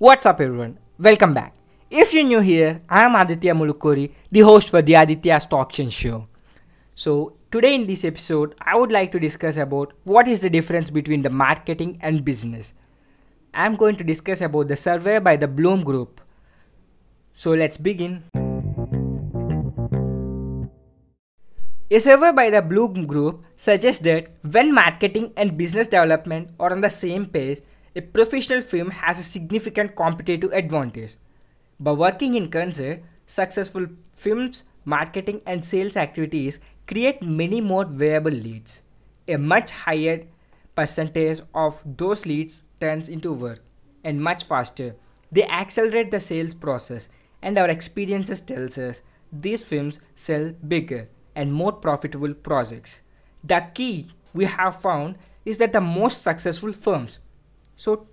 What's 0.00 0.24
up, 0.24 0.40
everyone? 0.40 0.78
Welcome 0.98 1.34
back. 1.34 1.52
If 1.90 2.14
you're 2.14 2.24
new 2.24 2.40
here, 2.40 2.80
I'm 2.88 3.14
Aditya 3.14 3.52
Mulukuri, 3.52 4.10
the 4.32 4.40
host 4.40 4.70
for 4.70 4.80
the 4.80 4.94
Aditya 4.94 5.34
Stockchain 5.40 5.92
Show. 5.92 6.26
So, 6.94 7.34
today 7.50 7.74
in 7.74 7.86
this 7.86 8.02
episode, 8.06 8.54
I 8.62 8.78
would 8.78 8.90
like 8.90 9.12
to 9.12 9.20
discuss 9.20 9.58
about 9.58 9.92
what 10.04 10.26
is 10.26 10.40
the 10.40 10.48
difference 10.48 10.88
between 10.88 11.20
the 11.20 11.28
marketing 11.28 11.98
and 12.00 12.24
business. 12.24 12.72
I'm 13.52 13.76
going 13.76 13.96
to 13.96 14.02
discuss 14.02 14.40
about 14.40 14.68
the 14.68 14.76
survey 14.76 15.18
by 15.18 15.36
the 15.36 15.46
Bloom 15.46 15.82
Group. 15.84 16.22
So, 17.34 17.50
let's 17.50 17.76
begin. 17.76 18.24
A 21.90 21.98
survey 22.00 22.32
by 22.32 22.48
the 22.48 22.62
Bloom 22.62 23.06
Group 23.06 23.44
suggests 23.54 24.00
that 24.04 24.28
when 24.50 24.72
marketing 24.72 25.34
and 25.36 25.58
business 25.58 25.88
development 25.88 26.52
are 26.58 26.72
on 26.72 26.80
the 26.80 26.88
same 26.88 27.26
page, 27.26 27.60
a 27.94 28.00
professional 28.00 28.62
firm 28.62 28.90
has 28.90 29.18
a 29.18 29.22
significant 29.22 29.96
competitive 29.96 30.52
advantage. 30.52 31.16
By 31.80 31.92
working 31.92 32.34
in 32.34 32.50
concert, 32.50 33.02
successful 33.26 33.86
firms' 34.14 34.64
marketing 34.84 35.40
and 35.46 35.64
sales 35.64 35.96
activities 35.96 36.58
create 36.86 37.22
many 37.22 37.60
more 37.60 37.84
viable 37.84 38.30
leads. 38.30 38.80
A 39.26 39.36
much 39.36 39.70
higher 39.70 40.26
percentage 40.74 41.40
of 41.54 41.82
those 41.84 42.26
leads 42.26 42.62
turns 42.80 43.08
into 43.08 43.32
work 43.32 43.62
and 44.04 44.22
much 44.22 44.44
faster. 44.44 44.94
They 45.32 45.44
accelerate 45.44 46.10
the 46.10 46.20
sales 46.20 46.54
process 46.54 47.08
and 47.42 47.58
our 47.58 47.68
experiences 47.68 48.40
tells 48.40 48.78
us 48.78 49.02
these 49.32 49.64
firms 49.64 50.00
sell 50.14 50.52
bigger 50.66 51.08
and 51.34 51.52
more 51.52 51.72
profitable 51.72 52.34
projects. 52.34 53.00
The 53.42 53.66
key 53.74 54.08
we 54.32 54.44
have 54.44 54.80
found 54.80 55.16
is 55.44 55.58
that 55.58 55.72
the 55.72 55.80
most 55.80 56.22
successful 56.22 56.72
firms. 56.72 57.18
So 57.80 58.06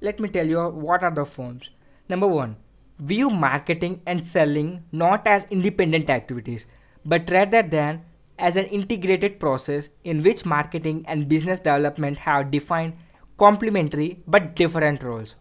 let 0.00 0.18
me 0.18 0.30
tell 0.30 0.46
you 0.46 0.60
what 0.82 1.02
are 1.02 1.14
the 1.14 1.26
forms. 1.26 1.68
Number 2.08 2.26
1, 2.26 2.56
view 3.00 3.28
marketing 3.28 4.00
and 4.06 4.24
selling 4.24 4.84
not 4.92 5.26
as 5.26 5.44
independent 5.50 6.08
activities 6.08 6.66
but 7.04 7.30
rather 7.30 7.62
than 7.62 8.00
as 8.38 8.56
an 8.56 8.64
integrated 8.64 9.38
process 9.38 9.90
in 10.04 10.22
which 10.22 10.46
marketing 10.46 11.04
and 11.06 11.28
business 11.28 11.60
development 11.60 12.16
have 12.16 12.50
defined 12.50 12.94
complementary 13.36 14.22
but 14.26 14.56
different 14.56 15.02
roles. 15.02 15.34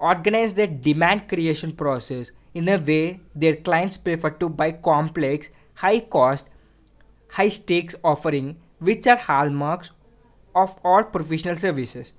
Organize 0.00 0.54
their 0.54 0.66
demand 0.66 1.28
creation 1.28 1.70
process 1.70 2.32
in 2.54 2.68
a 2.68 2.76
way 2.76 3.20
their 3.36 3.54
clients 3.54 3.96
prefer 3.96 4.30
to 4.30 4.48
buy 4.48 4.72
complex, 4.72 5.48
high 5.74 6.00
cost, 6.00 6.48
high 7.28 7.50
stakes 7.50 7.94
offering 8.02 8.56
which 8.80 9.06
are 9.06 9.16
hallmarks 9.16 9.92
of 10.56 10.76
all 10.84 11.04
professional 11.04 11.54
services. 11.54 12.12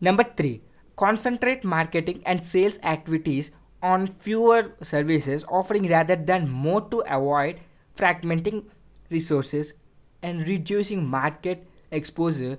Number 0.00 0.24
3. 0.24 0.62
Concentrate 0.96 1.64
marketing 1.64 2.22
and 2.26 2.44
sales 2.44 2.78
activities 2.82 3.50
on 3.82 4.06
fewer 4.06 4.72
services 4.82 5.44
offering 5.48 5.88
rather 5.88 6.16
than 6.16 6.48
more 6.48 6.80
to 6.90 7.00
avoid 7.00 7.60
fragmenting 7.96 8.64
resources 9.10 9.74
and 10.22 10.46
reducing 10.46 11.06
market 11.06 11.66
exposure 11.90 12.58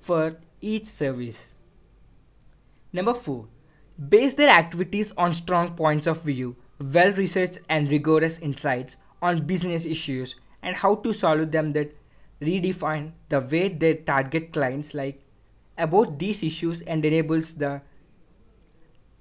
for 0.00 0.36
each 0.60 0.86
service. 0.86 1.54
Number 2.92 3.14
4. 3.14 3.46
Base 4.08 4.34
their 4.34 4.50
activities 4.50 5.12
on 5.16 5.34
strong 5.34 5.74
points 5.74 6.06
of 6.06 6.22
view, 6.22 6.56
well 6.80 7.12
researched 7.12 7.58
and 7.68 7.88
rigorous 7.88 8.38
insights 8.38 8.96
on 9.20 9.46
business 9.46 9.84
issues 9.84 10.36
and 10.62 10.76
how 10.76 10.94
to 10.96 11.12
solve 11.12 11.50
them 11.50 11.72
that 11.72 11.96
redefine 12.40 13.12
the 13.28 13.40
way 13.40 13.68
they 13.68 13.94
target 13.94 14.52
clients 14.52 14.94
like 14.94 15.20
about 15.78 16.18
these 16.18 16.42
issues 16.42 16.80
and 16.82 17.04
enables 17.04 17.54
the 17.54 17.80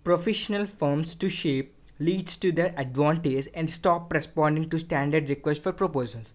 professional 0.04 0.66
firms 0.66 1.16
to 1.16 1.30
shape 1.30 1.76
leads 2.00 2.38
to 2.38 2.52
their 2.52 2.74
advantage 2.78 3.48
and 3.54 3.70
stop 3.70 4.12
responding 4.14 4.70
to 4.70 4.80
standard 4.80 5.30
requests 5.30 5.60
for 5.60 5.72
proposals. 5.72 6.28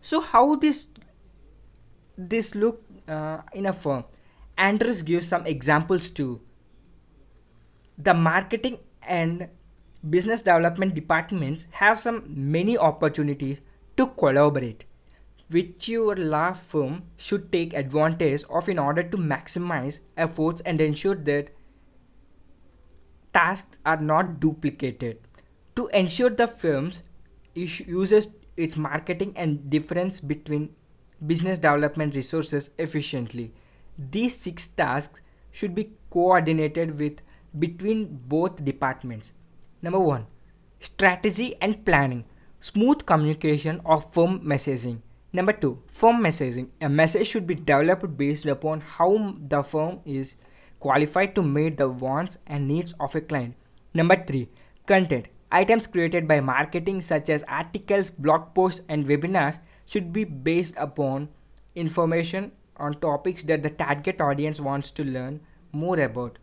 So 0.00 0.20
how 0.20 0.56
this 0.56 0.86
this 2.16 2.54
look 2.54 2.82
uh, 3.08 3.38
in 3.52 3.66
a 3.66 3.72
firm? 3.72 4.04
Andrews 4.56 5.02
gives 5.02 5.28
some 5.28 5.46
examples 5.46 6.10
too. 6.10 6.40
The 7.98 8.14
marketing 8.14 8.78
and 9.02 9.48
business 10.08 10.42
development 10.42 10.94
departments 10.94 11.66
have 11.72 12.00
some 12.00 12.22
many 12.26 12.78
opportunities 12.78 13.60
to 13.96 14.06
collaborate 14.06 14.84
which 15.48 15.88
your 15.88 16.16
law 16.16 16.52
firm 16.52 17.04
should 17.16 17.52
take 17.52 17.72
advantage 17.74 18.42
of 18.50 18.68
in 18.68 18.78
order 18.78 19.02
to 19.02 19.16
maximize 19.16 20.00
efforts 20.16 20.60
and 20.62 20.80
ensure 20.80 21.14
that 21.14 21.50
tasks 23.32 23.78
are 23.84 24.00
not 24.00 24.40
duplicated. 24.40 25.18
To 25.76 25.86
ensure 25.88 26.30
the 26.30 26.46
firm 26.46 26.90
uses 27.54 28.28
its 28.56 28.76
marketing 28.76 29.34
and 29.36 29.70
difference 29.70 30.20
between 30.20 30.74
business 31.24 31.58
development 31.58 32.14
resources 32.14 32.70
efficiently. 32.78 33.52
These 33.98 34.36
six 34.36 34.66
tasks 34.66 35.20
should 35.50 35.74
be 35.74 35.92
coordinated 36.10 36.98
with 36.98 37.20
between 37.58 38.20
both 38.26 38.64
departments. 38.64 39.32
Number 39.80 40.00
1 40.00 40.26
strategy 40.80 41.54
and 41.60 41.84
planning. 41.84 42.24
Smooth 42.60 43.06
communication 43.06 43.80
of 43.84 44.12
firm 44.12 44.40
messaging 44.40 45.00
number 45.36 45.52
2 45.52 45.70
firm 46.00 46.20
messaging. 46.24 46.68
A 46.80 46.88
message 46.88 47.28
should 47.28 47.46
be 47.46 47.54
developed 47.54 48.16
based 48.16 48.46
upon 48.46 48.80
how 48.80 49.10
the 49.54 49.62
firm 49.62 50.00
is 50.04 50.34
qualified 50.80 51.34
to 51.34 51.42
meet 51.42 51.76
the 51.76 51.88
wants 51.88 52.38
and 52.46 52.68
needs 52.68 52.94
of 52.98 53.14
a 53.14 53.20
client. 53.20 53.54
Number 53.94 54.16
3 54.16 54.48
content. 54.86 55.28
Items 55.52 55.86
created 55.86 56.26
by 56.28 56.40
marketing 56.40 57.02
such 57.02 57.30
as 57.30 57.44
articles 57.48 58.10
blog 58.10 58.54
posts 58.54 58.82
and 58.88 59.06
webinars 59.06 59.58
should 59.86 60.12
be 60.12 60.24
based 60.24 60.74
upon 60.76 61.28
information 61.74 62.50
on 62.78 62.94
topics 62.94 63.44
that 63.44 63.62
the 63.62 63.70
target 63.70 64.20
audience 64.20 64.60
wants 64.60 64.90
to 64.90 65.04
learn 65.04 65.40
more 65.72 66.00
about. 66.00 66.38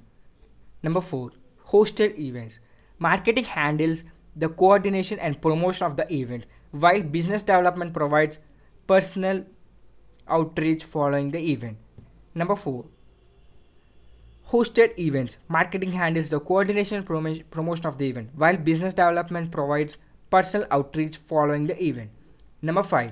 Number 0.84 1.02
4 1.02 1.32
hosted 1.74 2.18
events. 2.20 2.60
Marketing 3.00 3.44
handles 3.44 4.04
the 4.36 4.50
coordination 4.50 5.20
and 5.20 5.42
promotion 5.42 5.86
of 5.86 5.98
the 5.98 6.12
event, 6.14 6.46
while 6.72 7.04
business 7.04 7.44
development 7.44 7.94
provides 7.94 8.40
personal 8.88 9.46
outreach 10.28 10.84
following 10.84 11.32
the 11.32 11.40
event. 11.40 11.78
Number 12.36 12.56
4. 12.56 12.86
Hosted 14.50 14.98
events. 15.00 15.38
Marketing 15.48 15.92
handles 15.92 16.30
the 16.30 16.40
coordination 16.40 17.04
prom 17.04 17.42
promotion 17.52 17.88
of 17.88 17.98
the 17.98 18.08
event, 18.08 18.30
while 18.36 18.58
business 18.58 18.94
development 18.94 19.52
provides 19.52 19.98
personal 20.30 20.68
outreach 20.72 21.18
following 21.18 21.68
the 21.68 21.84
event. 21.84 22.12
Number 22.62 22.84
5. 22.84 23.12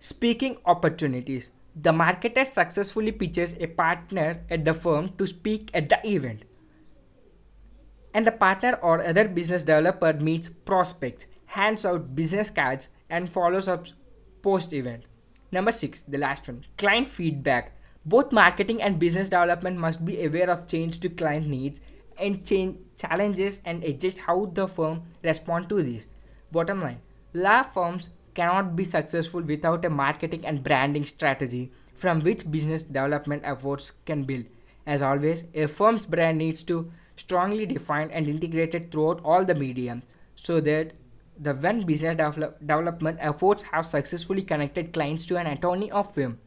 Speaking 0.00 0.56
opportunities. 0.66 1.50
The 1.74 1.90
marketer 1.90 2.46
successfully 2.46 3.12
pitches 3.12 3.54
a 3.58 3.66
partner 3.66 4.40
at 4.50 4.64
the 4.64 4.74
firm 4.74 5.08
to 5.18 5.26
speak 5.26 5.70
at 5.72 5.88
the 5.88 6.06
event 6.06 6.44
and 8.14 8.26
the 8.26 8.32
partner 8.32 8.78
or 8.82 9.04
other 9.04 9.28
business 9.28 9.62
developer 9.62 10.12
meets 10.12 10.48
prospects, 10.48 11.26
hands 11.46 11.86
out 11.86 12.14
business 12.14 12.50
cards, 12.50 12.88
and 13.08 13.28
follows 13.28 13.68
up 13.68 13.86
post 14.42 14.72
event. 14.72 15.04
Number 15.50 15.72
six, 15.72 16.00
the 16.00 16.18
last 16.18 16.48
one 16.48 16.64
client 16.76 17.08
feedback. 17.08 17.72
Both 18.04 18.32
marketing 18.32 18.82
and 18.82 18.98
business 18.98 19.28
development 19.28 19.78
must 19.78 20.04
be 20.04 20.24
aware 20.24 20.50
of 20.50 20.66
change 20.66 20.98
to 21.00 21.08
client 21.08 21.46
needs 21.46 21.80
and 22.18 22.44
change 22.44 22.78
challenges 22.96 23.60
and 23.64 23.84
adjust 23.84 24.18
how 24.18 24.46
the 24.46 24.66
firm 24.66 25.02
respond 25.22 25.68
to 25.68 25.82
these. 25.82 26.06
Bottom 26.50 26.82
line, 26.82 27.00
law 27.32 27.62
firms 27.62 28.10
cannot 28.34 28.74
be 28.74 28.84
successful 28.84 29.42
without 29.42 29.84
a 29.84 29.90
marketing 29.90 30.44
and 30.44 30.64
branding 30.64 31.04
strategy 31.04 31.70
from 31.94 32.20
which 32.20 32.50
business 32.50 32.82
development 32.82 33.42
efforts 33.44 33.92
can 34.06 34.22
build. 34.22 34.46
As 34.86 35.02
always, 35.02 35.44
a 35.54 35.66
firm's 35.66 36.06
brand 36.06 36.38
needs 36.38 36.62
to 36.64 36.90
strongly 37.16 37.66
defined 37.66 38.10
and 38.10 38.26
integrated 38.26 38.90
throughout 38.90 39.20
all 39.24 39.44
the 39.44 39.54
medium 39.54 40.02
so 40.34 40.60
that 40.60 40.92
the 41.38 41.54
when 41.54 41.84
business 41.84 42.16
development 42.16 43.18
efforts 43.20 43.62
have 43.64 43.86
successfully 43.86 44.42
connected 44.42 44.92
clients 44.92 45.26
to 45.26 45.36
an 45.36 45.46
attorney 45.46 45.90
of 45.90 46.14
firm. 46.14 46.38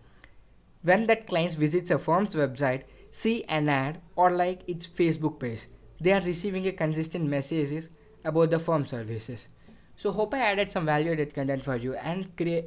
When 0.83 1.07
that 1.07 1.27
client 1.27 1.55
visits 1.55 1.91
a 1.91 1.97
firm's 1.97 2.35
website, 2.35 2.83
see 3.11 3.43
an 3.45 3.69
ad 3.69 4.01
or 4.15 4.31
like 4.31 4.61
its 4.67 4.85
Facebook 4.85 5.39
page, 5.39 5.65
they 5.99 6.13
are 6.13 6.21
receiving 6.21 6.67
a 6.67 6.71
consistent 6.71 7.25
messages 7.25 7.89
about 8.23 8.51
the 8.51 8.59
firm 8.59 8.85
services. 8.85 9.47
So 9.95 10.11
hope 10.11 10.33
I 10.33 10.39
added 10.39 10.71
some 10.71 10.85
value 10.85 11.11
added 11.13 11.33
content 11.33 11.63
for 11.63 11.75
you 11.75 11.95
and 11.95 12.35
create 12.35 12.65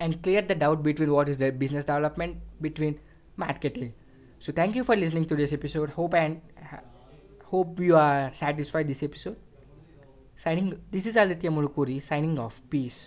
and 0.00 0.22
clear 0.22 0.40
the 0.40 0.54
doubt 0.54 0.82
between 0.82 1.12
what 1.12 1.28
is 1.28 1.36
the 1.36 1.52
business 1.52 1.84
development 1.84 2.38
between 2.60 2.98
marketing. 3.36 3.92
So 4.38 4.50
thank 4.52 4.74
you 4.74 4.82
for 4.82 4.96
listening 4.96 5.26
to 5.26 5.36
this 5.36 5.52
episode. 5.52 5.90
Hope 5.90 6.14
and 6.14 6.40
Hope 7.50 7.80
you 7.80 7.96
are 7.96 8.32
satisfied 8.32 8.86
this 8.86 9.02
episode. 9.02 9.36
Signing 10.40 10.68
this 10.90 11.04
is 11.04 11.16
Aditya 11.20 11.50
Mulukuri 11.50 12.00
signing 12.00 12.38
off. 12.38 12.62
Peace. 12.72 13.00